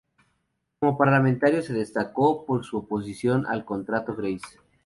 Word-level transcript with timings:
Como 0.79 0.97
parlamentario 0.97 1.61
se 1.61 1.73
destacó 1.73 2.43
por 2.47 2.65
su 2.65 2.77
oposición 2.77 3.45
al 3.45 3.65
contrato 3.65 4.15
Grace. 4.15 4.57